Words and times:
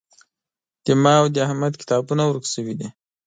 زما 0.85 1.13
او 1.21 1.25
د 1.33 1.37
احمد 1.47 1.73
کتابونه 1.81 2.23
ورک 2.25 2.45
شوي 2.53 2.73
دي 2.79 2.87